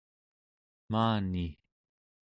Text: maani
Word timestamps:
maani 0.91 1.45